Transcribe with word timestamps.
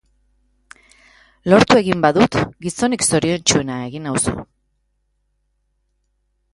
Lortu 1.53 1.77
egin 1.83 2.01
badut, 2.07 2.39
gizonik 2.67 3.07
zoriontsuena 3.09 3.79
egin 3.91 4.11
nauzu. 4.11 4.37